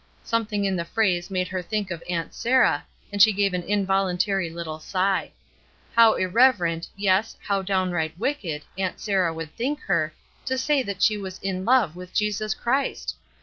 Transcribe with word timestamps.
Something 0.23 0.65
in 0.65 0.75
the 0.75 0.83
phrase 0.83 1.29
made 1.29 1.47
her 1.49 1.61
think 1.61 1.91
of 1.91 2.01
Aunt 2.09 2.33
Sarah, 2.33 2.83
and 3.11 3.21
she 3.21 3.31
gave 3.31 3.53
an 3.53 3.61
involuntary 3.61 4.49
httle 4.49 4.81
sigh. 4.81 5.31
How 5.95 6.15
irreverent, 6.15 6.87
yes, 6.97 7.37
how 7.43 7.61
downright 7.61 8.17
wicked. 8.17 8.63
Aunt 8.79 8.99
Sarah 8.99 9.31
would 9.31 9.55
think 9.55 9.79
her, 9.81 10.11
to 10.47 10.57
say 10.57 10.81
that 10.81 11.03
she 11.03 11.19
was 11.19 11.37
"in 11.43 11.65
love" 11.65 11.95
with 11.95 12.15
Jesus 12.15 12.55
Christ! 12.55 13.15